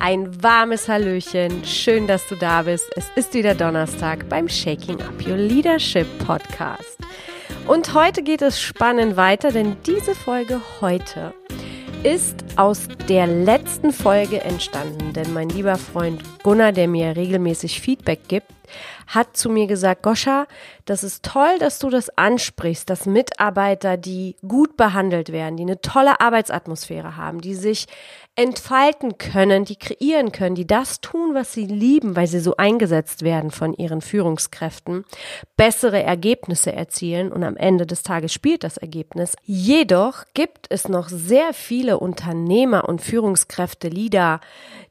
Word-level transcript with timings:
Ein 0.00 0.42
warmes 0.42 0.88
Hallöchen. 0.88 1.64
Schön, 1.64 2.06
dass 2.06 2.28
du 2.28 2.36
da 2.36 2.62
bist. 2.62 2.88
Es 2.94 3.10
ist 3.16 3.34
wieder 3.34 3.54
Donnerstag 3.54 4.28
beim 4.28 4.48
Shaking 4.48 5.00
Up 5.02 5.26
Your 5.26 5.36
Leadership 5.36 6.06
Podcast. 6.24 6.98
Und 7.66 7.94
heute 7.94 8.22
geht 8.22 8.40
es 8.40 8.60
spannend 8.60 9.16
weiter, 9.16 9.50
denn 9.50 9.76
diese 9.84 10.14
Folge 10.14 10.60
heute 10.80 11.34
ist 12.04 12.47
aus 12.58 12.88
der 13.08 13.28
letzten 13.28 13.92
Folge 13.92 14.40
entstanden, 14.40 15.12
denn 15.12 15.32
mein 15.32 15.48
lieber 15.48 15.76
Freund 15.76 16.20
Gunnar, 16.42 16.72
der 16.72 16.88
mir 16.88 17.14
regelmäßig 17.14 17.80
Feedback 17.80 18.26
gibt, 18.26 18.52
hat 19.06 19.36
zu 19.36 19.48
mir 19.48 19.66
gesagt, 19.66 20.02
Goscha, 20.02 20.46
das 20.84 21.02
ist 21.02 21.24
toll, 21.24 21.58
dass 21.58 21.78
du 21.78 21.88
das 21.88 22.10
ansprichst, 22.16 22.88
dass 22.90 23.06
Mitarbeiter, 23.06 23.96
die 23.96 24.36
gut 24.46 24.76
behandelt 24.76 25.32
werden, 25.32 25.56
die 25.56 25.62
eine 25.62 25.80
tolle 25.80 26.20
Arbeitsatmosphäre 26.20 27.16
haben, 27.16 27.40
die 27.40 27.54
sich 27.54 27.86
entfalten 28.36 29.18
können, 29.18 29.64
die 29.64 29.76
kreieren 29.76 30.30
können, 30.30 30.54
die 30.54 30.66
das 30.66 31.00
tun, 31.00 31.34
was 31.34 31.52
sie 31.52 31.66
lieben, 31.66 32.14
weil 32.14 32.28
sie 32.28 32.38
so 32.38 32.56
eingesetzt 32.56 33.22
werden 33.22 33.50
von 33.50 33.74
ihren 33.74 34.00
Führungskräften, 34.00 35.04
bessere 35.56 36.02
Ergebnisse 36.02 36.72
erzielen 36.72 37.32
und 37.32 37.42
am 37.42 37.56
Ende 37.56 37.84
des 37.84 38.04
Tages 38.04 38.32
spielt 38.32 38.62
das 38.62 38.76
Ergebnis. 38.76 39.34
Jedoch 39.42 40.24
gibt 40.34 40.66
es 40.68 40.88
noch 40.88 41.08
sehr 41.08 41.52
viele 41.52 41.98
Unternehmer 42.48 42.88
und 42.88 43.02
Führungskräfte, 43.02 43.88
Leader, 43.88 44.40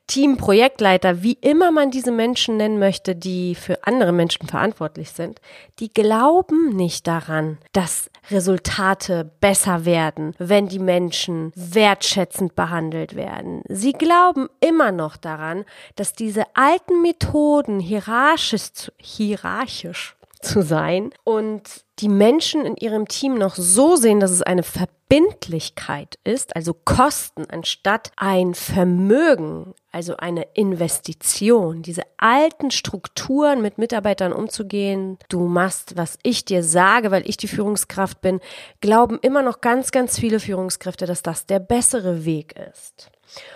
Team, 0.05 0.37
Projektleiter, 0.37 1.23
wie 1.23 1.33
immer 1.41 1.71
man 1.71 1.89
diese 1.89 2.11
Menschen 2.11 2.57
nennen 2.57 2.77
möchte, 2.77 3.15
die 3.15 3.55
für 3.55 3.83
andere 3.83 4.11
Menschen 4.11 4.47
verantwortlich 4.47 5.09
sind, 5.09 5.41
die 5.79 5.91
glauben 5.91 6.69
nicht 6.69 7.07
daran, 7.07 7.57
dass 7.73 8.11
Resultate 8.29 9.29
besser 9.41 9.85
werden, 9.85 10.35
wenn 10.37 10.67
die 10.67 10.79
Menschen 10.79 11.51
wertschätzend 11.55 12.55
behandelt 12.55 13.15
werden. 13.15 13.63
Sie 13.67 13.93
glauben 13.93 14.49
immer 14.59 14.91
noch 14.91 15.17
daran, 15.17 15.65
dass 15.95 16.13
diese 16.13 16.43
alten 16.53 17.01
Methoden 17.01 17.79
hierarchisch, 17.79 18.91
hierarchisch 18.97 20.15
zu 20.41 20.61
sein 20.61 21.09
und 21.23 21.63
die 21.99 22.09
Menschen 22.09 22.65
in 22.65 22.75
ihrem 22.75 23.07
Team 23.07 23.33
noch 23.33 23.55
so 23.55 23.95
sehen, 23.95 24.19
dass 24.19 24.29
es 24.29 24.43
eine 24.43 24.63
Verbindlichkeit 25.09 26.19
ist, 26.25 26.55
also 26.55 26.73
Kosten 26.73 27.45
anstatt 27.49 28.11
ein 28.17 28.53
Vermögen, 28.53 29.73
also 29.89 30.17
eine 30.17 30.47
Investition, 30.53 31.81
diese 31.81 32.01
alten 32.17 32.71
Strukturen 32.71 33.61
mit 33.61 33.77
Mitarbeitern 33.77 34.33
umzugehen, 34.33 35.17
du 35.29 35.47
machst, 35.47 35.95
was 35.95 36.19
ich 36.23 36.43
dir 36.43 36.61
sage, 36.61 37.09
weil 37.09 37.27
ich 37.27 37.37
die 37.37 37.47
Führungskraft 37.47 38.19
bin, 38.19 38.41
glauben 38.81 39.17
immer 39.21 39.43
noch 39.43 39.61
ganz, 39.61 39.91
ganz 39.91 40.19
viele 40.19 40.41
Führungskräfte, 40.41 41.05
dass 41.05 41.23
das 41.23 41.45
der 41.45 41.59
bessere 41.59 42.25
Weg 42.25 42.59
ist. 42.69 43.09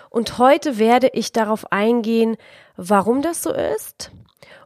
Und 0.09 0.37
heute 0.37 0.77
werde 0.79 1.09
ich 1.11 1.33
darauf 1.33 1.69
eingehen, 1.71 2.37
warum 2.77 3.21
das 3.21 3.43
so 3.43 3.53
ist, 3.53 4.11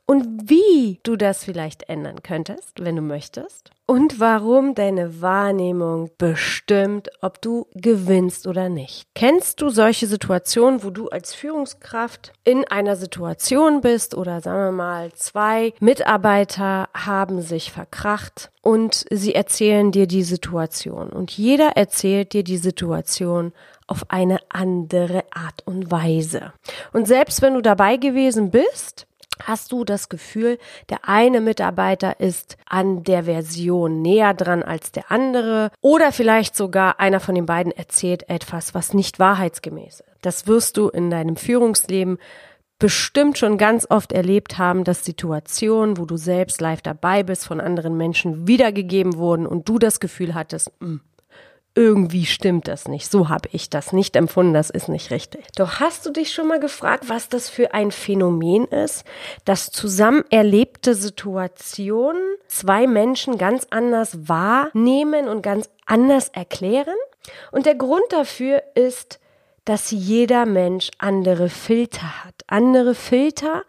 und 0.06 0.50
wie 0.50 1.00
du 1.04 1.16
das 1.16 1.44
vielleicht 1.44 1.90
ändern 1.90 2.22
könntest, 2.22 2.84
wenn 2.84 2.96
du 2.96 3.02
möchtest 3.02 3.72
und 3.88 4.20
warum 4.20 4.74
deine 4.74 5.22
Wahrnehmung 5.22 6.10
bestimmt, 6.18 7.10
ob 7.22 7.42
du 7.42 7.68
gewinnst 7.74 8.48
oder 8.48 8.70
nicht. 8.70 9.08
Kennst 9.14 9.62
du 9.62 9.70
solche 9.70 10.08
Situationen, 10.08 10.84
wo 10.84 10.90
du 10.90 11.10
als 11.10 11.34
Führungskraft 11.34 12.34
in 12.44 12.68
einer 12.68 12.96
Situation 12.96 13.82
bist 13.82 14.16
oder 14.16 14.42
sagen 14.42 14.60
wir 14.60 14.72
mal, 14.72 15.12
zwei 15.14 15.74
Mitarbeiter 15.80 16.90
haben 16.96 17.42
sich 17.42 17.72
verkracht 17.72 18.52
und 18.62 19.06
sie 19.12 19.36
erzählen 19.36 19.92
dir 19.92 20.08
die 20.08 20.24
Situation 20.24 21.10
und 21.10 21.32
jeder 21.32 21.78
erzählt 21.78 22.34
dir 22.34 22.44
die 22.44 22.58
Situation 22.58 23.54
auf 23.88 24.10
eine 24.10 24.40
andere 24.50 25.24
Art 25.32 25.62
und 25.66 25.92
Weise. 25.92 26.54
Und 26.92 27.08
selbst 27.08 27.44
wenn 27.44 27.54
du 27.54 27.62
dabei 27.62 27.98
gewesen 27.98 28.50
bist, 28.50 29.06
Hast 29.44 29.72
du 29.72 29.84
das 29.84 30.10
Gefühl, 30.10 30.58
der 30.90 31.08
eine 31.08 31.42
Mitarbeiter 31.42 32.20
ist 32.20 32.58
an 32.68 33.04
der 33.04 33.24
Version 33.24 34.02
näher 34.02 34.34
dran 34.34 34.64
als 34.64 34.92
der 34.92 35.12
andere 35.12 35.72
oder 35.82 36.12
vielleicht 36.12 36.56
sogar 36.56 37.00
einer 37.00 37.20
von 37.20 37.36
den 37.36 37.46
beiden 37.46 37.72
erzählt 37.72 38.30
etwas, 38.30 38.74
was 38.74 38.94
nicht 38.94 39.20
wahrheitsgemäß 39.20 40.00
ist? 40.00 40.04
Das 40.22 40.48
wirst 40.48 40.78
du 40.78 40.90
in 40.90 41.10
deinem 41.10 41.36
Führungsleben 41.36 42.18
bestimmt 42.80 43.38
schon 43.38 43.58
ganz 43.58 43.88
oft 43.90 44.12
erlebt 44.12 44.58
haben, 44.58 44.84
dass 44.84 45.06
Situationen, 45.06 45.98
wo 45.98 46.06
du 46.06 46.18
selbst 46.18 46.60
live 46.62 46.82
dabei 46.82 47.24
bist, 47.24 47.46
von 47.46 47.62
anderen 47.62 47.96
Menschen 47.96 48.48
wiedergegeben 48.48 49.18
wurden 49.18 49.48
und 49.48 49.70
du 49.70 49.80
das 49.80 50.00
Gefühl 50.00 50.34
hattest, 50.34 50.72
mh, 50.80 50.88
hm, 50.88 51.02
irgendwie 51.76 52.26
stimmt 52.26 52.68
das 52.68 52.88
nicht. 52.88 53.12
So 53.12 53.30
habe 53.30 53.50
ich 53.52 53.70
das 53.70 53.92
nicht 53.92 54.16
empfunden, 54.16 54.54
das 54.54 54.70
ist 54.70 54.88
nicht 54.88 55.12
richtig. 55.12 55.46
Doch 55.56 55.80
hast 55.80 56.06
du 56.06 56.12
dich 56.12 56.34
schon 56.34 56.48
mal 56.48 56.60
gefragt, 56.60 57.10
was 57.10 57.30
das 57.30 57.50
für 57.50 57.74
ein 57.74 57.92
Phänomen 57.92 58.66
ist, 58.66 59.04
dass 59.44 59.72
zusammen 59.72 60.24
erlebte 60.30 60.96
Situationen 60.96 62.22
zwei 62.48 62.88
Menschen 62.88 63.38
ganz 63.38 63.68
anders 63.70 64.28
wahrnehmen 64.28 65.28
und 65.28 65.42
ganz 65.42 65.70
anders 65.86 66.30
erklären? 66.30 66.96
Und 67.52 67.66
der 67.66 67.76
Grund 67.76 68.06
dafür 68.10 68.64
ist, 68.76 69.20
dass 69.66 69.92
jeder 69.92 70.46
Mensch 70.46 70.92
andere 71.00 71.50
Filter 71.50 72.24
hat. 72.24 72.36
Andere 72.48 72.96
Filter, 72.96 73.64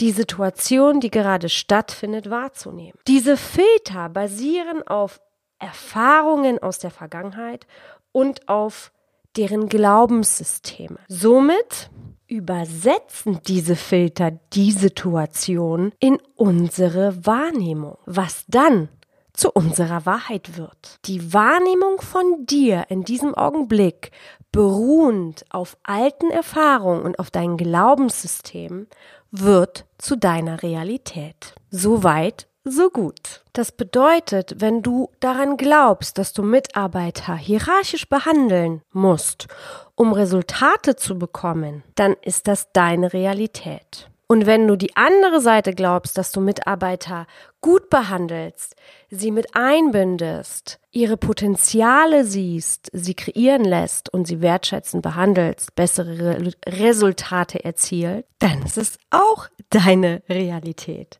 die 0.00 0.12
Situation, 0.12 1.00
die 1.00 1.10
gerade 1.10 1.48
stattfindet, 1.48 2.30
wahrzunehmen. 2.30 2.98
Diese 3.06 3.36
Filter 3.36 4.08
basieren 4.08 4.86
auf 4.86 5.20
Erfahrungen 5.64 6.62
aus 6.62 6.78
der 6.78 6.90
Vergangenheit 6.90 7.66
und 8.12 8.48
auf 8.48 8.92
deren 9.36 9.68
Glaubenssysteme. 9.68 10.98
Somit 11.08 11.90
übersetzen 12.26 13.40
diese 13.46 13.76
Filter 13.76 14.32
die 14.52 14.72
Situation 14.72 15.92
in 15.98 16.18
unsere 16.36 17.26
Wahrnehmung, 17.26 17.96
was 18.06 18.44
dann 18.48 18.88
zu 19.32 19.50
unserer 19.50 20.06
Wahrheit 20.06 20.56
wird. 20.56 21.00
Die 21.06 21.32
Wahrnehmung 21.32 22.00
von 22.00 22.46
dir 22.46 22.84
in 22.88 23.02
diesem 23.02 23.34
Augenblick, 23.34 24.12
beruhend 24.52 25.44
auf 25.50 25.76
alten 25.82 26.30
Erfahrungen 26.30 27.02
und 27.02 27.18
auf 27.18 27.30
dein 27.30 27.56
Glaubenssystem, 27.56 28.86
wird 29.32 29.86
zu 29.98 30.16
deiner 30.16 30.62
Realität. 30.62 31.54
Soweit 31.70 32.46
so 32.64 32.90
gut. 32.90 33.42
Das 33.52 33.72
bedeutet, 33.72 34.56
wenn 34.58 34.82
du 34.82 35.10
daran 35.20 35.56
glaubst, 35.56 36.18
dass 36.18 36.32
du 36.32 36.42
Mitarbeiter 36.42 37.36
hierarchisch 37.36 38.08
behandeln 38.08 38.82
musst, 38.92 39.46
um 39.94 40.12
Resultate 40.12 40.96
zu 40.96 41.18
bekommen, 41.18 41.82
dann 41.94 42.16
ist 42.22 42.48
das 42.48 42.72
deine 42.72 43.12
Realität. 43.12 44.08
Und 44.26 44.46
wenn 44.46 44.66
du 44.66 44.76
die 44.76 44.96
andere 44.96 45.40
Seite 45.40 45.74
glaubst, 45.74 46.16
dass 46.16 46.32
du 46.32 46.40
Mitarbeiter 46.40 47.26
gut 47.60 47.90
behandelst, 47.90 48.74
sie 49.10 49.30
mit 49.30 49.54
einbindest, 49.54 50.80
ihre 50.90 51.16
Potenziale 51.16 52.24
siehst, 52.24 52.88
sie 52.92 53.14
kreieren 53.14 53.64
lässt 53.64 54.12
und 54.12 54.26
sie 54.26 54.40
wertschätzend 54.40 55.02
behandelst, 55.02 55.74
bessere 55.74 56.52
Resultate 56.66 57.64
erzielt, 57.64 58.24
dann 58.38 58.62
ist 58.62 58.78
es 58.78 58.98
auch 59.10 59.48
deine 59.74 60.22
Realität. 60.28 61.18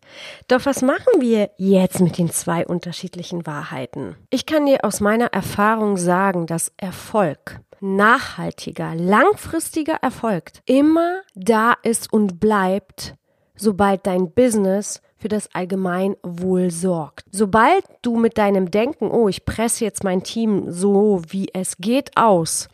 Doch 0.48 0.64
was 0.66 0.82
machen 0.82 1.20
wir 1.20 1.50
jetzt 1.56 2.00
mit 2.00 2.18
den 2.18 2.30
zwei 2.30 2.66
unterschiedlichen 2.66 3.46
Wahrheiten? 3.46 4.16
Ich 4.30 4.46
kann 4.46 4.66
dir 4.66 4.84
aus 4.84 5.00
meiner 5.00 5.26
Erfahrung 5.26 5.96
sagen, 5.96 6.46
dass 6.46 6.72
Erfolg 6.76 7.60
nachhaltiger, 7.80 8.94
langfristiger 8.94 9.96
Erfolg 9.96 10.52
immer 10.64 11.20
da 11.34 11.74
ist 11.82 12.12
und 12.12 12.40
bleibt, 12.40 13.14
sobald 13.56 14.06
dein 14.06 14.30
Business 14.32 15.02
für 15.16 15.28
das 15.28 15.54
Allgemeinwohl 15.54 16.70
sorgt. 16.70 17.24
Sobald 17.30 17.84
du 18.02 18.16
mit 18.16 18.38
deinem 18.38 18.70
Denken, 18.70 19.10
oh, 19.10 19.28
ich 19.28 19.44
presse 19.44 19.84
jetzt 19.84 20.04
mein 20.04 20.22
Team 20.22 20.70
so 20.70 21.22
wie 21.28 21.48
es 21.52 21.76
geht 21.78 22.16
aus 22.16 22.68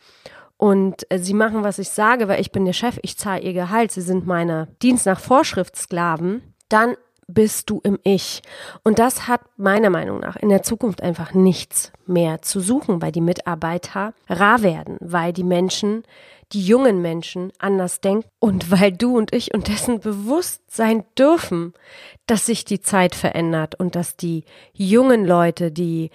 und 0.61 1.11
äh, 1.11 1.17
sie 1.17 1.33
machen, 1.33 1.63
was 1.63 1.79
ich 1.79 1.89
sage, 1.89 2.27
weil 2.27 2.39
ich 2.39 2.51
bin 2.51 2.65
der 2.65 2.73
Chef, 2.73 2.99
ich 3.01 3.17
zahle 3.17 3.41
ihr 3.41 3.53
Gehalt, 3.53 3.91
sie 3.91 4.01
sind 4.01 4.27
meine 4.27 4.67
Dienst 4.83 5.07
nach 5.07 5.19
Vorschrift 5.19 5.75
Sklaven, 5.75 6.53
dann 6.69 6.95
bist 7.27 7.71
du 7.71 7.81
im 7.83 7.97
Ich. 8.03 8.43
Und 8.83 8.99
das 8.99 9.27
hat 9.27 9.41
meiner 9.57 9.89
Meinung 9.89 10.19
nach 10.19 10.35
in 10.35 10.49
der 10.49 10.61
Zukunft 10.61 11.01
einfach 11.01 11.33
nichts 11.33 11.91
mehr 12.05 12.43
zu 12.43 12.59
suchen, 12.59 13.01
weil 13.01 13.11
die 13.11 13.21
Mitarbeiter 13.21 14.13
rar 14.29 14.61
werden, 14.61 14.97
weil 14.99 15.33
die 15.33 15.43
Menschen, 15.43 16.03
die 16.51 16.63
jungen 16.63 17.01
Menschen 17.01 17.51
anders 17.57 17.99
denken 17.99 18.29
und 18.37 18.69
weil 18.69 18.91
du 18.91 19.17
und 19.17 19.33
ich 19.33 19.55
und 19.55 19.67
dessen 19.67 19.99
bewusst 19.99 20.61
sein 20.69 21.05
dürfen, 21.17 21.73
dass 22.27 22.45
sich 22.45 22.65
die 22.65 22.81
Zeit 22.81 23.15
verändert 23.15 23.73
und 23.79 23.95
dass 23.95 24.15
die 24.15 24.43
jungen 24.73 25.25
Leute, 25.25 25.71
die 25.71 26.11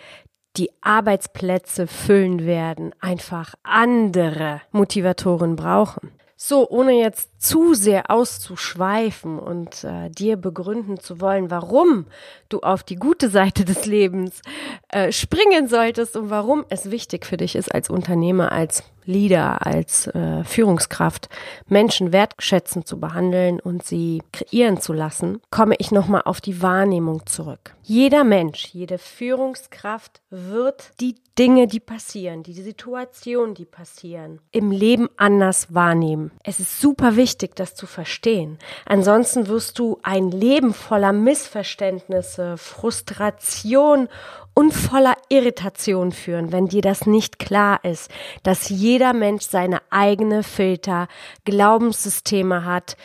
die 0.57 0.71
Arbeitsplätze 0.81 1.87
füllen 1.87 2.47
werden, 2.47 2.95
einfach 3.01 3.55
andere 3.63 4.63
Motivatoren 4.73 5.57
brauchen. 5.57 6.13
So, 6.39 6.69
ohne 6.69 6.93
jetzt 6.93 7.41
zu 7.41 7.73
sehr 7.73 8.11
auszuschweifen 8.11 9.39
und 9.39 9.85
äh, 9.85 10.11
dir 10.11 10.37
begründen 10.37 11.01
zu 11.01 11.21
wollen, 11.23 11.51
warum 11.51 12.05
du 12.51 12.61
auf 12.61 12.83
die 12.83 12.97
gute 12.97 13.31
Seite 13.31 13.65
des 13.65 13.87
Lebens 13.87 14.43
äh, 14.89 15.13
springen 15.13 15.67
solltest 15.67 16.15
und 16.15 16.29
warum 16.29 16.67
es 16.69 16.91
wichtig 16.91 17.25
für 17.25 17.39
dich 17.39 17.57
ist 17.57 17.75
als 17.75 17.89
Unternehmer, 17.89 18.53
als 18.53 18.85
Leader, 19.07 19.67
als 19.67 20.07
äh, 20.09 20.45
Führungskraft 20.45 21.29
Menschen 21.67 22.13
wertschätzend 22.13 22.87
zu 22.87 23.01
behandeln 23.01 23.61
und 23.61 23.85
sie 23.85 24.23
kreieren 24.33 24.81
zu 24.81 24.93
lassen, 24.93 25.41
komme 25.51 25.77
ich 25.79 25.91
nochmal 25.91 26.23
auf 26.25 26.41
die 26.41 26.63
Wahrnehmung 26.63 27.27
zurück. 27.27 27.75
Jeder 27.83 28.25
Mensch, 28.25 28.67
jede 28.73 28.99
Führungskraft 28.99 30.21
wird 30.31 30.91
die 31.01 31.15
Dinge, 31.39 31.67
die 31.67 31.81
passieren, 31.81 32.43
die 32.43 32.55
Situationen, 32.55 33.55
die 33.55 33.65
passieren, 33.65 34.41
im 34.53 34.71
Leben 34.71 35.09
anders 35.17 35.73
wahrnehmen. 35.75 36.33
Es 36.43 36.59
ist 36.61 36.81
super 36.81 37.17
wichtig, 37.17 37.55
das 37.55 37.75
zu 37.75 37.87
verstehen. 37.87 38.59
Ansonsten 38.87 39.47
wirst 39.49 39.79
du 39.79 39.99
ein 40.03 40.31
Leben 40.31 40.73
voller 40.73 41.13
Missverständnisse, 41.13 42.57
Frustration 42.57 44.09
und 44.59 44.73
voller 44.73 45.15
Irritation 45.29 46.13
führen, 46.13 46.51
wenn 46.51 46.67
dir 46.67 46.81
das 46.81 47.05
nicht 47.05 47.39
klar 47.39 47.85
ist, 47.85 48.11
dass 48.43 48.71
jeder 48.71 49.13
Mensch 49.13 49.45
seine 49.45 49.83
eigene 49.91 50.43
Filter, 50.43 51.09
Glaubenssysteme 51.45 52.65
hat, 52.65 52.97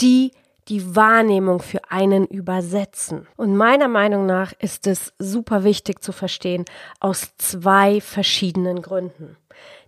die 0.00 0.32
die 0.66 0.96
Wahrnehmung 0.96 1.62
für 1.62 1.80
einen 1.90 2.26
übersetzen. 2.26 3.28
Und 3.36 3.56
meiner 3.56 3.86
Meinung 3.86 4.26
nach 4.26 4.52
ist 4.58 4.88
es 4.88 5.12
super 5.16 5.62
wichtig 5.62 6.02
zu 6.02 6.10
verstehen 6.10 6.64
aus 6.98 7.36
zwei 7.38 8.00
verschiedenen 8.00 8.82
Gründen. 8.82 9.36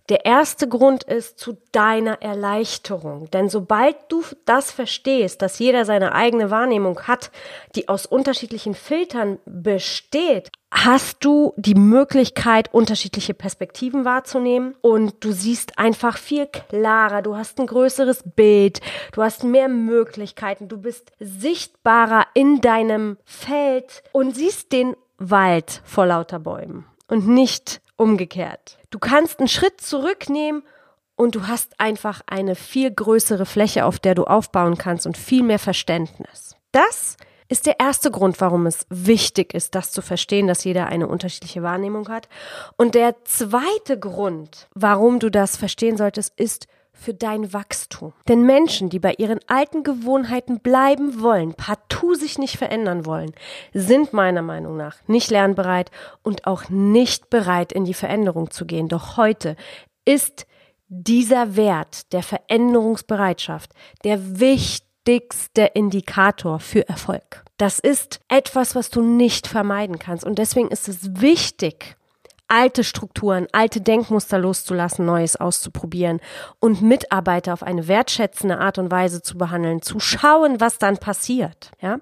Der 0.07 0.25
erste 0.25 0.69
Grund 0.69 1.03
ist 1.03 1.37
zu 1.37 1.57
deiner 1.73 2.21
Erleichterung. 2.21 3.29
Denn 3.29 3.49
sobald 3.49 3.95
du 4.07 4.23
das 4.45 4.71
verstehst, 4.71 5.41
dass 5.41 5.59
jeder 5.59 5.83
seine 5.83 6.13
eigene 6.13 6.49
Wahrnehmung 6.49 7.01
hat, 7.01 7.29
die 7.75 7.89
aus 7.89 8.05
unterschiedlichen 8.05 8.73
Filtern 8.73 9.37
besteht, 9.45 10.49
hast 10.71 11.25
du 11.25 11.53
die 11.57 11.75
Möglichkeit, 11.75 12.73
unterschiedliche 12.73 13.33
Perspektiven 13.33 14.05
wahrzunehmen 14.05 14.75
und 14.81 15.23
du 15.23 15.31
siehst 15.31 15.79
einfach 15.79 16.17
viel 16.17 16.47
klarer, 16.47 17.21
du 17.21 17.35
hast 17.35 17.59
ein 17.59 17.67
größeres 17.67 18.23
Bild, 18.35 18.79
du 19.13 19.23
hast 19.23 19.43
mehr 19.43 19.67
Möglichkeiten, 19.67 20.67
du 20.67 20.77
bist 20.77 21.11
sichtbarer 21.19 22.27
in 22.33 22.61
deinem 22.61 23.17
Feld 23.25 24.03
und 24.11 24.35
siehst 24.35 24.71
den 24.71 24.95
Wald 25.17 25.81
vor 25.83 26.05
lauter 26.05 26.39
Bäumen 26.39 26.85
und 27.07 27.27
nicht 27.27 27.81
umgekehrt. 27.97 28.77
Du 28.91 28.99
kannst 28.99 29.39
einen 29.39 29.49
Schritt 29.49 29.81
zurücknehmen 29.81 30.63
und 31.15 31.35
du 31.35 31.47
hast 31.47 31.79
einfach 31.79 32.21
eine 32.27 32.55
viel 32.55 32.91
größere 32.91 33.45
Fläche, 33.45 33.85
auf 33.85 33.99
der 33.99 34.15
du 34.15 34.23
aufbauen 34.23 34.77
kannst 34.77 35.05
und 35.05 35.17
viel 35.17 35.43
mehr 35.43 35.59
Verständnis. 35.59 36.55
Das 36.71 37.17
ist 37.49 37.65
der 37.65 37.79
erste 37.79 38.11
Grund, 38.11 38.39
warum 38.39 38.67
es 38.67 38.85
wichtig 38.89 39.53
ist, 39.53 39.75
das 39.75 39.91
zu 39.91 40.01
verstehen, 40.01 40.47
dass 40.47 40.63
jeder 40.63 40.85
eine 40.85 41.07
unterschiedliche 41.07 41.63
Wahrnehmung 41.63 42.07
hat. 42.07 42.29
Und 42.77 42.95
der 42.95 43.25
zweite 43.25 43.99
Grund, 43.99 44.69
warum 44.75 45.19
du 45.19 45.29
das 45.29 45.57
verstehen 45.57 45.97
solltest, 45.97 46.39
ist 46.39 46.67
für 46.93 47.13
dein 47.13 47.53
Wachstum. 47.53 48.13
Denn 48.27 48.43
Menschen, 48.43 48.89
die 48.89 48.99
bei 48.99 49.15
ihren 49.17 49.39
alten 49.47 49.83
Gewohnheiten 49.83 50.59
bleiben 50.59 51.21
wollen, 51.21 51.53
partout 51.53 52.15
sich 52.15 52.37
nicht 52.37 52.57
verändern 52.57 53.05
wollen, 53.05 53.31
sind 53.73 54.13
meiner 54.13 54.41
Meinung 54.41 54.77
nach 54.77 54.97
nicht 55.07 55.31
lernbereit 55.31 55.91
und 56.23 56.45
auch 56.45 56.69
nicht 56.69 57.29
bereit, 57.29 57.71
in 57.71 57.85
die 57.85 57.93
Veränderung 57.93 58.51
zu 58.51 58.65
gehen. 58.65 58.89
Doch 58.89 59.17
heute 59.17 59.55
ist 60.05 60.45
dieser 60.89 61.55
Wert 61.55 62.11
der 62.13 62.23
Veränderungsbereitschaft 62.23 63.73
der 64.03 64.39
wichtigste 64.39 64.88
wichtigste 65.09 65.71
Indikator 65.73 66.59
für 66.59 66.87
Erfolg. 66.87 67.43
Das 67.57 67.79
ist 67.79 68.19
etwas, 68.27 68.75
was 68.75 68.91
du 68.91 69.01
nicht 69.01 69.47
vermeiden 69.47 69.97
kannst. 69.97 70.23
Und 70.23 70.37
deswegen 70.37 70.67
ist 70.67 70.87
es 70.87 71.19
wichtig, 71.19 71.97
alte 72.49 72.83
Strukturen, 72.83 73.47
alte 73.51 73.79
Denkmuster 73.79 74.39
loszulassen, 74.39 75.05
Neues 75.05 75.35
auszuprobieren 75.35 76.19
und 76.59 76.81
Mitarbeiter 76.81 77.53
auf 77.53 77.63
eine 77.63 77.87
wertschätzende 77.87 78.57
Art 78.57 78.79
und 78.79 78.91
Weise 78.91 79.21
zu 79.21 79.37
behandeln, 79.37 79.81
zu 79.81 79.99
schauen, 79.99 80.59
was 80.59 80.79
dann 80.79 80.97
passiert. 80.97 81.71
Ja, 81.79 81.99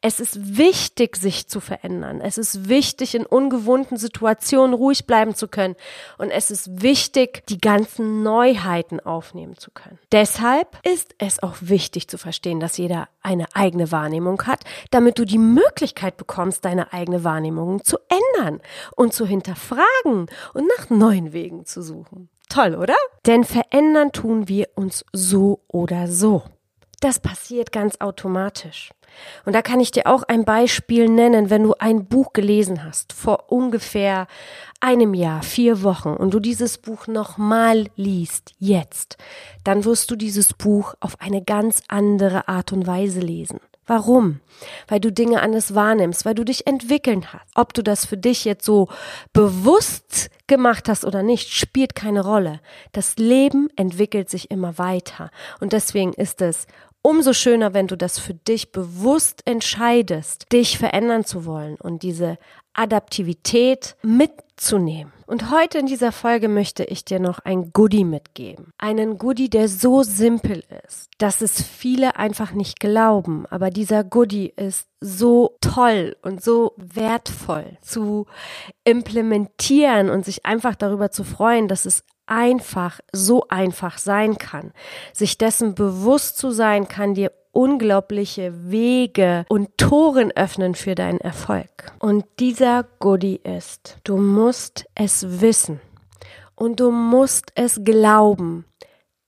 es 0.00 0.20
ist 0.20 0.56
wichtig, 0.56 1.16
sich 1.16 1.48
zu 1.48 1.60
verändern. 1.60 2.20
Es 2.20 2.38
ist 2.38 2.68
wichtig, 2.68 3.14
in 3.14 3.26
ungewohnten 3.26 3.96
Situationen 3.96 4.72
ruhig 4.72 5.06
bleiben 5.06 5.34
zu 5.34 5.48
können. 5.48 5.74
Und 6.16 6.30
es 6.30 6.50
ist 6.50 6.80
wichtig, 6.80 7.44
die 7.48 7.60
ganzen 7.60 8.22
Neuheiten 8.22 9.00
aufnehmen 9.00 9.56
zu 9.56 9.72
können. 9.72 9.98
Deshalb 10.12 10.78
ist 10.86 11.14
es 11.18 11.42
auch 11.42 11.56
wichtig 11.60 12.08
zu 12.08 12.18
verstehen, 12.18 12.60
dass 12.60 12.76
jeder 12.76 13.08
eine 13.20 13.46
eigene 13.52 13.90
Wahrnehmung 13.90 14.46
hat, 14.46 14.60
damit 14.92 15.18
du 15.18 15.24
die 15.24 15.38
Möglichkeit 15.38 16.16
bekommst, 16.16 16.64
deine 16.64 16.92
eigene 16.92 17.24
Wahrnehmung 17.24 17.84
zu 17.84 17.98
ändern 18.36 18.60
und 18.94 19.12
zu 19.12 19.26
hinterfragen 19.26 19.87
hinterfragen 19.88 20.26
und 20.54 20.70
nach 20.78 20.90
neuen 20.90 21.32
Wegen 21.32 21.64
zu 21.64 21.82
suchen. 21.82 22.28
Toll, 22.48 22.74
oder? 22.74 22.96
Denn 23.26 23.44
verändern 23.44 24.12
tun 24.12 24.48
wir 24.48 24.68
uns 24.74 25.04
so 25.12 25.60
oder 25.68 26.08
so. 26.08 26.42
Das 27.00 27.20
passiert 27.20 27.70
ganz 27.72 28.00
automatisch. 28.00 28.90
Und 29.44 29.54
da 29.54 29.62
kann 29.62 29.80
ich 29.80 29.90
dir 29.90 30.06
auch 30.06 30.22
ein 30.24 30.44
Beispiel 30.44 31.08
nennen, 31.08 31.48
wenn 31.48 31.62
du 31.62 31.74
ein 31.78 32.06
Buch 32.06 32.32
gelesen 32.32 32.84
hast, 32.84 33.12
vor 33.12 33.50
ungefähr 33.50 34.26
einem 34.80 35.14
Jahr, 35.14 35.42
vier 35.42 35.82
Wochen, 35.82 36.10
und 36.10 36.34
du 36.34 36.40
dieses 36.40 36.78
Buch 36.78 37.06
nochmal 37.06 37.86
liest, 37.96 38.52
jetzt, 38.58 39.16
dann 39.64 39.84
wirst 39.84 40.10
du 40.10 40.16
dieses 40.16 40.52
Buch 40.52 40.94
auf 41.00 41.20
eine 41.20 41.42
ganz 41.42 41.82
andere 41.88 42.48
Art 42.48 42.72
und 42.72 42.86
Weise 42.86 43.20
lesen. 43.20 43.60
Warum? 43.88 44.40
Weil 44.86 45.00
du 45.00 45.10
Dinge 45.10 45.40
anders 45.40 45.74
wahrnimmst, 45.74 46.24
weil 46.24 46.34
du 46.34 46.44
dich 46.44 46.66
entwickeln 46.66 47.32
hast. 47.32 47.44
Ob 47.54 47.72
du 47.72 47.82
das 47.82 48.04
für 48.04 48.18
dich 48.18 48.44
jetzt 48.44 48.64
so 48.64 48.88
bewusst 49.32 50.30
gemacht 50.46 50.88
hast 50.88 51.04
oder 51.04 51.22
nicht, 51.22 51.48
spielt 51.48 51.94
keine 51.94 52.22
Rolle. 52.22 52.60
Das 52.92 53.16
Leben 53.16 53.68
entwickelt 53.76 54.28
sich 54.28 54.50
immer 54.50 54.76
weiter. 54.78 55.30
Und 55.60 55.72
deswegen 55.72 56.12
ist 56.12 56.42
es 56.42 56.66
umso 57.00 57.32
schöner, 57.32 57.72
wenn 57.72 57.86
du 57.86 57.96
das 57.96 58.18
für 58.18 58.34
dich 58.34 58.72
bewusst 58.72 59.42
entscheidest, 59.46 60.52
dich 60.52 60.76
verändern 60.76 61.24
zu 61.24 61.46
wollen 61.46 61.76
und 61.76 62.02
diese 62.02 62.36
Adaptivität 62.74 63.96
mitzunehmen. 64.58 65.12
Und 65.26 65.50
heute 65.50 65.78
in 65.78 65.86
dieser 65.86 66.10
Folge 66.10 66.48
möchte 66.48 66.84
ich 66.84 67.04
dir 67.04 67.20
noch 67.20 67.38
ein 67.38 67.72
Goodie 67.72 68.04
mitgeben. 68.04 68.72
Einen 68.78 69.18
Goodie, 69.18 69.48
der 69.48 69.68
so 69.68 70.02
simpel 70.02 70.64
ist, 70.86 71.10
dass 71.18 71.42
es 71.42 71.62
viele 71.62 72.16
einfach 72.16 72.52
nicht 72.52 72.80
glauben. 72.80 73.46
Aber 73.50 73.70
dieser 73.70 74.02
Goodie 74.04 74.52
ist 74.56 74.88
so 75.00 75.56
toll 75.60 76.16
und 76.22 76.42
so 76.42 76.74
wertvoll 76.76 77.78
zu 77.82 78.26
implementieren 78.84 80.10
und 80.10 80.24
sich 80.24 80.44
einfach 80.44 80.74
darüber 80.74 81.10
zu 81.10 81.24
freuen, 81.24 81.68
dass 81.68 81.84
es 81.84 82.02
einfach, 82.26 83.00
so 83.12 83.46
einfach 83.48 83.98
sein 83.98 84.38
kann. 84.38 84.72
Sich 85.12 85.38
dessen 85.38 85.74
bewusst 85.74 86.36
zu 86.36 86.50
sein, 86.50 86.88
kann 86.88 87.14
dir 87.14 87.32
unglaubliche 87.58 88.70
Wege 88.70 89.44
und 89.48 89.76
Toren 89.78 90.30
öffnen 90.30 90.76
für 90.76 90.94
deinen 90.94 91.20
Erfolg. 91.20 91.90
Und 91.98 92.24
dieser 92.38 92.84
Goodie 93.00 93.40
ist, 93.42 93.98
du 94.04 94.16
musst 94.16 94.86
es 94.94 95.40
wissen 95.40 95.80
und 96.54 96.78
du 96.78 96.92
musst 96.92 97.50
es 97.56 97.80
glauben, 97.82 98.64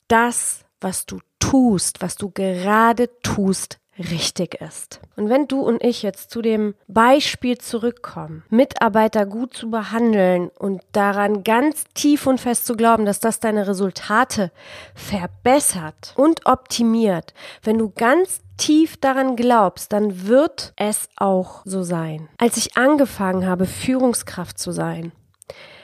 das, 0.07 0.63
was 0.79 1.05
du 1.05 1.19
tust, 1.39 2.01
was 2.01 2.15
du 2.15 2.29
gerade 2.29 3.09
tust, 3.21 3.80
richtig 4.01 4.55
ist. 4.55 4.99
Und 5.15 5.29
wenn 5.29 5.47
du 5.47 5.61
und 5.61 5.83
ich 5.83 6.03
jetzt 6.03 6.31
zu 6.31 6.41
dem 6.41 6.75
Beispiel 6.87 7.57
zurückkommen, 7.57 8.43
Mitarbeiter 8.49 9.25
gut 9.25 9.53
zu 9.53 9.69
behandeln 9.69 10.49
und 10.57 10.81
daran 10.91 11.43
ganz 11.43 11.85
tief 11.93 12.27
und 12.27 12.39
fest 12.39 12.65
zu 12.65 12.75
glauben, 12.75 13.05
dass 13.05 13.19
das 13.19 13.39
deine 13.39 13.67
Resultate 13.67 14.51
verbessert 14.95 16.13
und 16.15 16.45
optimiert, 16.45 17.33
wenn 17.63 17.77
du 17.77 17.89
ganz 17.89 18.41
tief 18.57 18.97
daran 18.97 19.35
glaubst, 19.35 19.91
dann 19.91 20.27
wird 20.27 20.73
es 20.75 21.09
auch 21.15 21.61
so 21.65 21.83
sein. 21.83 22.29
Als 22.37 22.57
ich 22.57 22.77
angefangen 22.77 23.47
habe, 23.47 23.65
Führungskraft 23.65 24.59
zu 24.59 24.71
sein, 24.71 25.11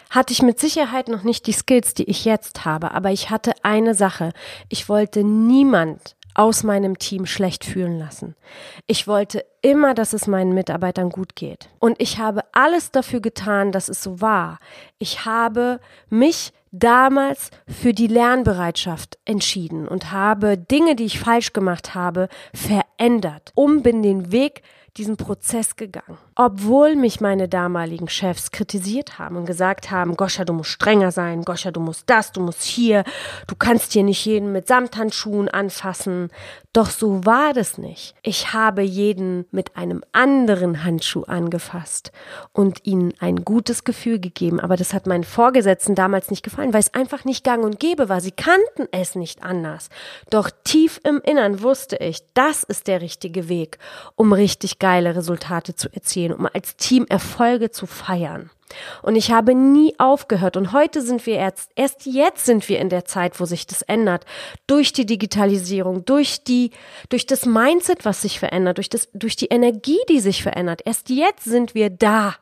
hatte 0.09 0.33
ich 0.33 0.41
mit 0.41 0.59
Sicherheit 0.59 1.07
noch 1.07 1.23
nicht 1.23 1.47
die 1.47 1.53
Skills, 1.53 1.93
die 1.93 2.09
ich 2.09 2.25
jetzt 2.25 2.65
habe, 2.65 2.91
aber 2.91 3.11
ich 3.11 3.29
hatte 3.29 3.53
eine 3.63 3.93
Sache. 3.93 4.31
Ich 4.69 4.89
wollte 4.89 5.23
niemand 5.23 6.15
aus 6.37 6.63
meinem 6.63 6.99
Team 6.99 7.25
schlecht 7.25 7.65
fühlen 7.65 7.97
lassen. 7.97 8.35
Ich 8.85 9.07
wollte 9.07 9.43
immer, 9.61 9.95
dass 9.95 10.13
es 10.13 10.27
meinen 10.27 10.53
Mitarbeitern 10.53 11.09
gut 11.09 11.35
geht. 11.35 11.67
Und 11.79 11.99
ich 11.99 12.19
habe 12.19 12.41
alles 12.53 12.91
dafür 12.91 13.21
getan, 13.21 13.71
dass 13.71 13.89
es 13.89 14.03
so 14.03 14.21
war. 14.21 14.59
Ich 14.99 15.25
habe 15.25 15.79
mich 16.09 16.53
damals 16.79 17.51
für 17.67 17.93
die 17.93 18.07
Lernbereitschaft 18.07 19.17
entschieden 19.25 19.87
und 19.87 20.11
habe 20.11 20.57
Dinge, 20.57 20.95
die 20.95 21.05
ich 21.05 21.19
falsch 21.19 21.53
gemacht 21.53 21.95
habe, 21.95 22.29
verändert, 22.53 23.51
um 23.55 23.81
bin 23.81 24.01
den 24.01 24.31
Weg 24.31 24.61
diesen 24.97 25.17
Prozess 25.17 25.75
gegangen. 25.75 26.17
Obwohl 26.35 26.95
mich 26.95 27.21
meine 27.21 27.47
damaligen 27.47 28.09
Chefs 28.09 28.51
kritisiert 28.51 29.19
haben 29.19 29.37
und 29.37 29.45
gesagt 29.45 29.91
haben, 29.91 30.17
Goscha, 30.17 30.43
du 30.43 30.53
musst 30.53 30.71
strenger 30.71 31.11
sein, 31.11 31.43
Goscha, 31.43 31.71
du 31.71 31.79
musst 31.79 32.03
das, 32.07 32.31
du 32.31 32.41
musst 32.41 32.63
hier, 32.63 33.03
du 33.47 33.55
kannst 33.55 33.93
hier 33.93 34.03
nicht 34.03 34.25
jeden 34.25 34.51
mit 34.51 34.67
Samthandschuhen 34.67 35.49
anfassen. 35.49 36.29
Doch 36.73 36.89
so 36.89 37.25
war 37.25 37.53
das 37.53 37.77
nicht. 37.77 38.15
Ich 38.21 38.53
habe 38.53 38.81
jeden 38.81 39.45
mit 39.51 39.77
einem 39.77 40.03
anderen 40.11 40.83
Handschuh 40.83 41.23
angefasst 41.23 42.11
und 42.53 42.85
ihnen 42.85 43.13
ein 43.19 43.43
gutes 43.43 43.83
Gefühl 43.83 44.19
gegeben. 44.19 44.59
Aber 44.59 44.75
das 44.75 44.93
hat 44.93 45.07
meinen 45.07 45.23
Vorgesetzten 45.23 45.95
damals 45.95 46.29
nicht 46.29 46.43
gefallen. 46.43 46.66
Wollen, 46.67 46.73
weil 46.73 46.81
es 46.81 46.93
einfach 46.93 47.25
nicht 47.25 47.43
gang 47.43 47.63
und 47.63 47.79
gäbe 47.79 48.09
war. 48.09 48.21
Sie 48.21 48.31
kannten 48.31 48.87
es 48.91 49.15
nicht 49.15 49.43
anders. 49.43 49.89
Doch 50.29 50.49
tief 50.63 50.99
im 51.03 51.21
Innern 51.23 51.61
wusste 51.61 51.97
ich, 51.97 52.23
das 52.33 52.63
ist 52.63 52.87
der 52.87 53.01
richtige 53.01 53.49
Weg, 53.49 53.77
um 54.15 54.33
richtig 54.33 54.79
geile 54.79 55.15
Resultate 55.15 55.75
zu 55.75 55.89
erzielen, 55.93 56.33
um 56.33 56.47
als 56.51 56.75
Team 56.75 57.05
Erfolge 57.07 57.71
zu 57.71 57.85
feiern. 57.85 58.49
Und 59.01 59.15
ich 59.15 59.31
habe 59.31 59.55
nie 59.55 59.95
aufgehört. 59.97 60.57
Und 60.57 60.73
heute 60.73 61.01
sind 61.01 61.25
wir 61.25 61.35
erst, 61.35 61.71
erst 61.75 62.05
jetzt 62.05 62.45
sind 62.45 62.67
wir 62.67 62.79
in 62.79 62.89
der 62.89 63.05
Zeit, 63.05 63.39
wo 63.39 63.45
sich 63.45 63.65
das 63.65 63.81
ändert. 63.81 64.25
Durch 64.67 64.91
die 64.91 65.05
Digitalisierung, 65.05 66.03
durch 66.03 66.43
die, 66.43 66.71
durch 67.07 67.25
das 67.25 67.45
Mindset, 67.45 68.03
was 68.03 68.21
sich 68.21 68.39
verändert, 68.39 68.77
durch 68.77 68.89
das, 68.89 69.07
durch 69.13 69.37
die 69.37 69.47
Energie, 69.47 69.99
die 70.09 70.19
sich 70.19 70.43
verändert. 70.43 70.81
Erst 70.83 71.09
jetzt 71.09 71.45
sind 71.45 71.75
wir 71.75 71.89
da 71.89 72.35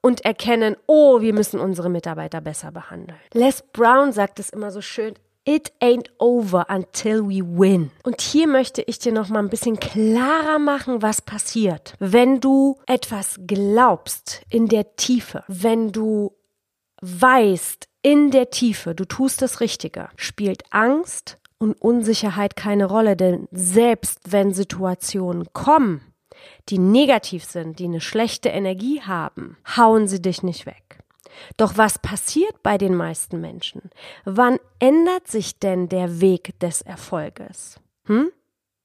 und 0.00 0.24
erkennen, 0.24 0.76
oh, 0.86 1.20
wir 1.20 1.34
müssen 1.34 1.60
unsere 1.60 1.90
Mitarbeiter 1.90 2.40
besser 2.40 2.72
behandeln. 2.72 3.18
Les 3.32 3.62
Brown 3.72 4.12
sagt 4.12 4.38
es 4.38 4.50
immer 4.50 4.70
so 4.70 4.80
schön, 4.80 5.14
It 5.46 5.72
ain't 5.80 6.10
over 6.18 6.66
until 6.68 7.22
we 7.22 7.40
win. 7.42 7.90
Und 8.04 8.20
hier 8.20 8.46
möchte 8.46 8.82
ich 8.82 8.98
dir 8.98 9.10
noch 9.10 9.30
mal 9.30 9.38
ein 9.38 9.48
bisschen 9.48 9.80
klarer 9.80 10.58
machen, 10.58 11.00
was 11.00 11.22
passiert, 11.22 11.94
wenn 11.98 12.40
du 12.40 12.76
etwas 12.86 13.40
glaubst 13.46 14.42
in 14.50 14.68
der 14.68 14.96
Tiefe, 14.96 15.42
wenn 15.48 15.92
du 15.92 16.36
weißt 17.00 17.88
in 18.02 18.30
der 18.30 18.50
Tiefe, 18.50 18.94
du 18.94 19.06
tust 19.06 19.40
das 19.40 19.60
Richtige, 19.60 20.10
spielt 20.16 20.62
Angst 20.70 21.38
und 21.58 21.72
Unsicherheit 21.80 22.54
keine 22.54 22.84
Rolle, 22.86 23.16
denn 23.16 23.48
selbst 23.50 24.20
wenn 24.28 24.52
Situationen 24.52 25.46
kommen, 25.52 26.02
die 26.68 26.78
negativ 26.78 27.44
sind, 27.44 27.78
die 27.78 27.84
eine 27.84 28.00
schlechte 28.00 28.48
Energie 28.48 29.00
haben, 29.02 29.56
hauen 29.76 30.08
sie 30.08 30.22
dich 30.22 30.42
nicht 30.42 30.66
weg. 30.66 31.00
Doch 31.56 31.76
was 31.76 31.98
passiert 31.98 32.62
bei 32.62 32.78
den 32.78 32.94
meisten 32.94 33.40
Menschen? 33.40 33.90
Wann 34.24 34.58
ändert 34.78 35.28
sich 35.28 35.58
denn 35.58 35.88
der 35.88 36.20
Weg 36.20 36.58
des 36.60 36.82
Erfolges? 36.82 37.80
Hm? 38.04 38.30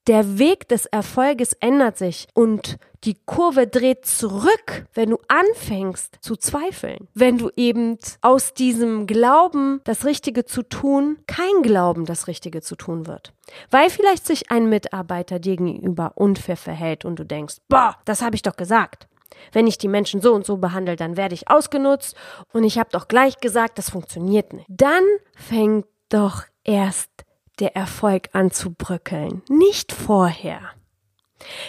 Der 0.07 0.37
Weg 0.37 0.67
des 0.67 0.85
Erfolges 0.85 1.53
ändert 1.53 1.97
sich 1.97 2.27
und 2.35 2.77
die 3.05 3.17
Kurve 3.25 3.65
dreht 3.65 4.05
zurück, 4.05 4.85
wenn 4.93 5.09
du 5.09 5.17
anfängst 5.27 6.17
zu 6.21 6.35
zweifeln. 6.35 7.07
Wenn 7.15 7.39
du 7.39 7.49
eben 7.55 7.97
aus 8.21 8.53
diesem 8.53 9.07
Glauben, 9.07 9.81
das 9.83 10.05
Richtige 10.05 10.45
zu 10.45 10.61
tun, 10.61 11.17
kein 11.25 11.63
Glauben, 11.63 12.05
das 12.05 12.27
Richtige 12.27 12.61
zu 12.61 12.75
tun 12.75 13.07
wird. 13.07 13.33
Weil 13.71 13.89
vielleicht 13.89 14.27
sich 14.27 14.51
ein 14.51 14.69
Mitarbeiter 14.69 15.39
dir 15.39 15.55
gegenüber 15.55 16.11
unfair 16.15 16.57
verhält 16.57 17.03
und 17.03 17.17
du 17.17 17.25
denkst, 17.25 17.55
boah, 17.67 17.95
das 18.05 18.21
habe 18.21 18.35
ich 18.35 18.43
doch 18.43 18.55
gesagt. 18.55 19.07
Wenn 19.53 19.65
ich 19.65 19.79
die 19.79 19.87
Menschen 19.87 20.21
so 20.21 20.33
und 20.33 20.45
so 20.45 20.57
behandle, 20.57 20.95
dann 20.95 21.17
werde 21.17 21.33
ich 21.33 21.49
ausgenutzt 21.49 22.15
und 22.53 22.63
ich 22.63 22.77
habe 22.77 22.89
doch 22.91 23.07
gleich 23.07 23.37
gesagt, 23.39 23.79
das 23.79 23.89
funktioniert 23.89 24.53
nicht. 24.53 24.67
Dann 24.69 25.03
fängt 25.35 25.87
doch 26.09 26.43
erst 26.63 27.09
der 27.59 27.75
Erfolg 27.75 28.29
an 28.33 28.51
zu 28.51 28.71
bröckeln, 28.73 29.41
nicht 29.49 29.91
vorher. 29.91 30.61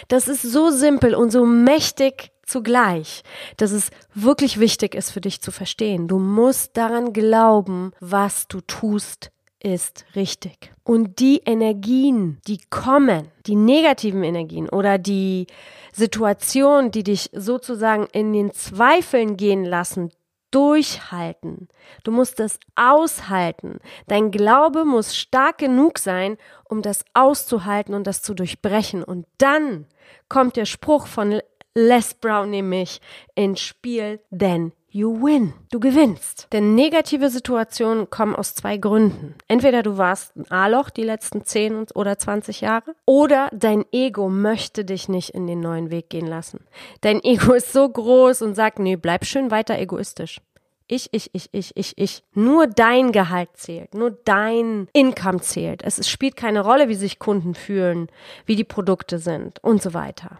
Das 0.07 0.27
ist 0.27 0.41
so 0.41 0.69
simpel 0.69 1.15
und 1.15 1.31
so 1.31 1.45
mächtig 1.45 2.31
zugleich, 2.45 3.23
dass 3.57 3.71
es 3.71 3.91
wirklich 4.13 4.59
wichtig 4.59 4.95
ist 4.95 5.11
für 5.11 5.21
dich 5.21 5.41
zu 5.41 5.51
verstehen. 5.51 6.07
Du 6.07 6.17
musst 6.17 6.77
daran 6.77 7.13
glauben, 7.13 7.91
was 7.99 8.47
du 8.47 8.61
tust, 8.61 9.31
ist 9.59 10.05
richtig. 10.15 10.71
Und 10.83 11.19
die 11.19 11.41
Energien, 11.45 12.39
die 12.47 12.59
kommen, 12.69 13.29
die 13.45 13.55
negativen 13.55 14.23
Energien 14.23 14.69
oder 14.69 14.97
die 14.97 15.47
Situationen, 15.93 16.91
die 16.91 17.03
dich 17.03 17.29
sozusagen 17.33 18.07
in 18.13 18.33
den 18.33 18.53
Zweifeln 18.53 19.35
gehen 19.35 19.65
lassen, 19.65 20.11
durchhalten. 20.57 21.67
Du 22.03 22.11
musst 22.11 22.39
es 22.39 22.59
aushalten. 22.75 23.79
Dein 24.07 24.31
Glaube 24.31 24.85
muss 24.85 25.15
stark 25.15 25.59
genug 25.59 25.99
sein, 25.99 26.35
um 26.63 26.81
das 26.81 27.05
auszuhalten 27.13 27.93
und 27.93 28.07
das 28.07 28.23
zu 28.23 28.33
durchbrechen. 28.33 29.03
Und 29.03 29.27
dann 29.37 29.85
kommt 30.29 30.55
der 30.55 30.65
Spruch 30.65 31.05
von 31.05 31.41
Les 31.75 32.15
Brown 32.15 32.49
nämlich 32.49 33.01
ins 33.35 33.59
Spiel, 33.59 34.19
denn 34.31 34.71
you 34.89 35.21
win. 35.21 35.53
Du 35.71 35.79
gewinnst. 35.79 36.47
Denn 36.51 36.75
negative 36.75 37.29
Situationen 37.29 38.09
kommen 38.09 38.35
aus 38.35 38.55
zwei 38.55 38.77
Gründen. 38.77 39.35
Entweder 39.47 39.83
du 39.83 39.97
warst 39.97 40.35
ein 40.35 40.49
A-Loch 40.49 40.89
die 40.89 41.03
letzten 41.03 41.45
10 41.45 41.87
oder 41.93 42.17
20 42.17 42.61
Jahre 42.61 42.95
oder 43.05 43.49
dein 43.53 43.85
Ego 43.91 44.29
möchte 44.29 44.85
dich 44.85 45.09
nicht 45.09 45.31
in 45.31 45.47
den 45.47 45.59
neuen 45.59 45.91
Weg 45.91 46.09
gehen 46.09 46.27
lassen. 46.27 46.61
Dein 47.01 47.23
Ego 47.23 47.53
ist 47.53 47.73
so 47.73 47.87
groß 47.87 48.41
und 48.41 48.55
sagt, 48.55 48.79
nee, 48.79 48.95
bleib 48.95 49.25
schön 49.25 49.51
weiter 49.51 49.77
egoistisch. 49.77 50.41
Ich, 50.89 51.09
ich, 51.11 51.29
ich, 51.33 51.49
ich, 51.51 51.75
ich, 51.75 51.97
ich. 51.97 52.23
Nur 52.33 52.65
dein 52.65 53.11
Gehalt 53.11 53.49
zählt, 53.55 53.93
nur 53.93 54.11
dein 54.11 54.87
Income 54.93 55.41
zählt. 55.41 55.83
Es 55.83 56.07
spielt 56.07 56.37
keine 56.37 56.61
Rolle, 56.61 56.87
wie 56.87 56.95
sich 56.95 57.19
Kunden 57.19 57.55
fühlen, 57.55 58.07
wie 58.45 58.55
die 58.55 58.63
Produkte 58.63 59.19
sind 59.19 59.61
und 59.61 59.81
so 59.81 59.93
weiter. 59.93 60.39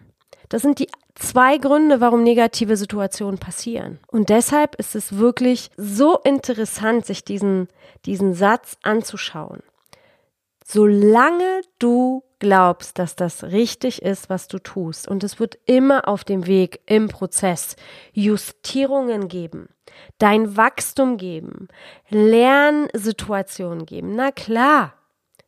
Das 0.49 0.61
sind 0.61 0.79
die 0.79 0.87
zwei 1.15 1.57
Gründe, 1.57 1.99
warum 1.99 2.23
negative 2.23 2.77
Situationen 2.77 3.39
passieren. 3.39 3.99
Und 4.07 4.29
deshalb 4.29 4.75
ist 4.75 4.95
es 4.95 5.17
wirklich 5.17 5.71
so 5.77 6.19
interessant, 6.19 7.05
sich 7.05 7.23
diesen, 7.23 7.67
diesen 8.05 8.33
Satz 8.33 8.77
anzuschauen. 8.83 9.61
Solange 10.63 11.61
du 11.79 12.23
glaubst, 12.39 12.99
dass 12.99 13.15
das 13.15 13.45
richtig 13.45 14.01
ist, 14.01 14.29
was 14.29 14.47
du 14.47 14.59
tust, 14.59 15.07
und 15.07 15.23
es 15.23 15.39
wird 15.39 15.57
immer 15.65 16.07
auf 16.07 16.23
dem 16.23 16.45
Weg 16.45 16.81
im 16.85 17.07
Prozess 17.07 17.75
Justierungen 18.11 19.27
geben, 19.27 19.69
dein 20.17 20.55
Wachstum 20.57 21.17
geben, 21.17 21.67
Lernsituationen 22.09 23.85
geben. 23.85 24.15
Na 24.15 24.31
klar, 24.31 24.93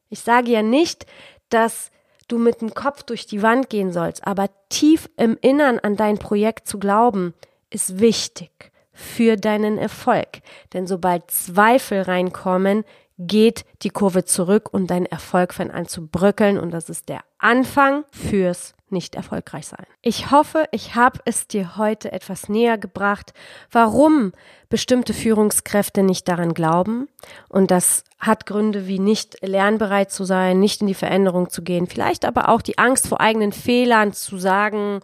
ich 0.09 0.21
sage 0.21 0.51
ja 0.51 0.63
nicht, 0.63 1.05
dass 1.49 1.91
du 2.31 2.37
mit 2.37 2.61
dem 2.61 2.73
Kopf 2.73 3.03
durch 3.03 3.25
die 3.25 3.41
Wand 3.41 3.69
gehen 3.69 3.91
sollst, 3.91 4.25
aber 4.25 4.49
tief 4.69 5.09
im 5.17 5.37
Innern 5.41 5.79
an 5.79 5.95
dein 5.95 6.17
Projekt 6.17 6.67
zu 6.67 6.79
glauben, 6.79 7.33
ist 7.69 7.99
wichtig 7.99 8.71
für 8.93 9.35
deinen 9.35 9.77
Erfolg. 9.77 10.41
Denn 10.73 10.87
sobald 10.87 11.29
Zweifel 11.31 12.01
reinkommen, 12.01 12.83
geht 13.17 13.65
die 13.81 13.89
Kurve 13.89 14.23
zurück 14.23 14.69
und 14.71 14.87
dein 14.87 15.05
Erfolg 15.05 15.53
fängt 15.53 15.73
an 15.73 15.87
zu 15.87 16.07
bröckeln 16.07 16.57
und 16.57 16.71
das 16.71 16.89
ist 16.89 17.09
der 17.09 17.21
Anfang 17.37 18.05
fürs 18.11 18.73
nicht 18.91 19.15
erfolgreich 19.15 19.67
sein. 19.67 19.85
Ich 20.01 20.31
hoffe, 20.31 20.65
ich 20.71 20.95
habe 20.95 21.19
es 21.25 21.47
dir 21.47 21.77
heute 21.77 22.11
etwas 22.11 22.49
näher 22.49 22.77
gebracht, 22.77 23.33
warum 23.71 24.33
bestimmte 24.69 25.13
Führungskräfte 25.13 26.03
nicht 26.03 26.27
daran 26.27 26.53
glauben. 26.53 27.07
Und 27.47 27.71
das 27.71 28.03
hat 28.19 28.45
Gründe 28.45 28.87
wie 28.87 28.99
nicht 28.99 29.37
lernbereit 29.41 30.11
zu 30.11 30.23
sein, 30.23 30.59
nicht 30.59 30.81
in 30.81 30.87
die 30.87 30.93
Veränderung 30.93 31.49
zu 31.49 31.63
gehen, 31.63 31.87
vielleicht 31.87 32.25
aber 32.25 32.49
auch 32.49 32.61
die 32.61 32.77
Angst 32.77 33.07
vor 33.07 33.21
eigenen 33.21 33.51
Fehlern 33.51 34.13
zu 34.13 34.37
sagen, 34.37 34.99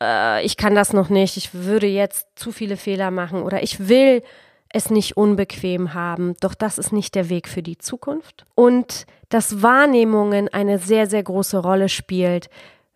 äh, 0.00 0.44
ich 0.44 0.56
kann 0.56 0.74
das 0.74 0.92
noch 0.92 1.08
nicht, 1.08 1.36
ich 1.36 1.54
würde 1.54 1.86
jetzt 1.86 2.26
zu 2.34 2.52
viele 2.52 2.76
Fehler 2.76 3.10
machen 3.10 3.42
oder 3.42 3.62
ich 3.62 3.88
will 3.88 4.22
es 4.72 4.90
nicht 4.90 5.16
unbequem 5.16 5.94
haben. 5.94 6.36
Doch 6.40 6.54
das 6.54 6.78
ist 6.78 6.92
nicht 6.92 7.14
der 7.14 7.28
Weg 7.28 7.48
für 7.48 7.62
die 7.62 7.78
Zukunft. 7.78 8.44
Und 8.54 9.06
dass 9.28 9.62
Wahrnehmungen 9.62 10.48
eine 10.48 10.78
sehr, 10.78 11.06
sehr 11.06 11.22
große 11.22 11.58
Rolle 11.58 11.88
spielt, 11.88 12.48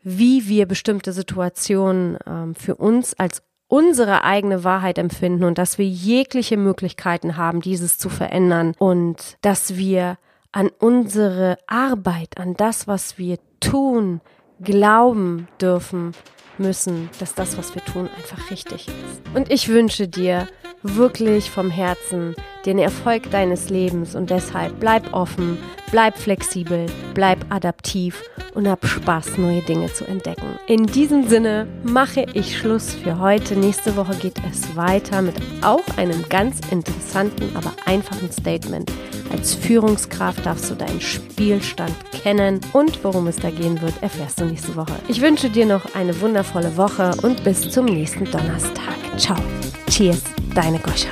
wie 0.04 0.46
wir 0.49 0.66
bestimmte 0.66 1.12
Situationen 1.12 2.18
ähm, 2.26 2.54
für 2.54 2.76
uns 2.76 3.14
als 3.14 3.42
unsere 3.66 4.23
eigene 4.23 4.62
Wahrheit 4.62 4.99
empfinden 4.99 5.44
und 5.44 5.58
dass 5.58 5.78
wir 5.78 5.87
jegliche 5.87 6.56
Möglichkeiten 6.56 7.37
haben, 7.37 7.61
dieses 7.61 7.99
zu 7.99 8.11
verändern 8.11 8.75
und 8.78 9.38
dass 9.40 9.76
wir 9.76 10.18
an 10.52 10.70
unsere 10.78 11.58
Arbeit, 11.66 12.38
an 12.38 12.54
das, 12.54 12.87
was 12.87 13.18
wir 13.18 13.38
tun, 13.58 14.20
glauben 14.61 15.49
dürfen 15.61 16.12
müssen, 16.58 17.11
dass 17.18 17.34
das, 17.34 17.58
was 17.58 17.75
wir 17.75 17.84
tun, 17.84 18.08
einfach 18.16 18.50
richtig 18.50 18.87
ist. 18.87 19.23
Und 19.34 19.50
ich 19.50 19.68
wünsche 19.68 20.06
dir 20.06 20.46
wirklich 20.84 21.50
vom 21.50 21.70
Herzen 21.70 22.36
den 22.66 22.78
Erfolg 22.78 23.30
deines 23.30 23.68
Lebens 23.70 24.14
und 24.14 24.30
deshalb 24.30 24.78
bleib 24.78 25.12
offen, 25.12 25.58
bleib 25.90 26.16
flexibel, 26.16 26.86
bleib 27.14 27.44
adaptiv 27.48 28.22
und 28.54 28.68
hab 28.68 28.86
Spaß, 28.86 29.38
neue 29.38 29.62
Dinge 29.62 29.92
zu 29.92 30.06
entdecken. 30.06 30.58
In 30.66 30.86
diesem 30.86 31.28
Sinne 31.28 31.66
mache 31.82 32.26
ich 32.34 32.56
Schluss 32.56 32.94
für 32.94 33.18
heute. 33.18 33.56
Nächste 33.56 33.96
Woche 33.96 34.14
geht 34.16 34.36
es 34.50 34.76
weiter 34.76 35.22
mit 35.22 35.34
auch 35.62 35.84
einem 35.96 36.24
ganz 36.28 36.60
interessanten, 36.70 37.54
aber 37.56 37.72
einfachen 37.86 38.30
Statement. 38.30 38.90
Als 39.32 39.54
Führungskraft 39.54 40.46
darfst 40.46 40.70
du 40.70 40.74
deinen 40.74 41.00
Spielstand 41.00 41.94
kennen 42.12 42.60
und 42.72 43.02
worum 43.02 43.26
es 43.26 43.36
da 43.36 43.50
gehen 43.50 43.80
wird, 43.82 43.94
erfährst 44.00 44.40
du 44.40 44.44
nächste 44.44 44.76
Woche. 44.76 44.94
Ich 45.08 45.20
wünsche 45.20 45.50
dir 45.50 45.66
noch 45.66 45.94
eine 45.94 46.18
wundervolle 46.20 46.76
Woche 46.76 47.12
und 47.22 47.42
bis 47.42 47.68
zum 47.70 47.86
nächsten 47.86 48.26
Donnerstag. 48.26 48.94
Ciao. 49.16 49.36
Cheers, 49.88 50.22
deine 50.54 50.78
Goscha. 50.78 51.11